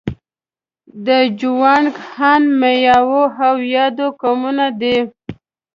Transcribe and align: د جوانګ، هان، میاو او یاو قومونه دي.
د 1.05 1.07
جوانګ، 1.39 1.91
هان، 2.11 2.43
میاو 2.59 3.13
او 3.45 3.55
یاو 3.73 4.09
قومونه 4.21 4.67
دي. 4.79 4.97